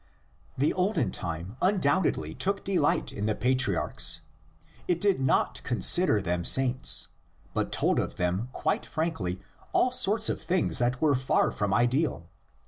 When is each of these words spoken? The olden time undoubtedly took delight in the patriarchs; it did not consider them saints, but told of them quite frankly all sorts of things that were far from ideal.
The 0.57 0.73
olden 0.73 1.11
time 1.11 1.57
undoubtedly 1.61 2.33
took 2.33 2.63
delight 2.65 3.13
in 3.13 3.27
the 3.27 3.35
patriarchs; 3.35 4.21
it 4.87 4.99
did 4.99 5.19
not 5.21 5.61
consider 5.63 6.19
them 6.19 6.43
saints, 6.43 7.09
but 7.53 7.71
told 7.71 7.99
of 7.99 8.15
them 8.15 8.49
quite 8.51 8.83
frankly 8.87 9.41
all 9.73 9.91
sorts 9.91 10.27
of 10.27 10.41
things 10.41 10.79
that 10.79 11.03
were 11.03 11.13
far 11.13 11.51
from 11.51 11.71
ideal. 11.71 12.27